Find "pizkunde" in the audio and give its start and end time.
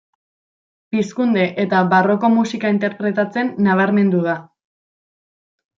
0.95-1.43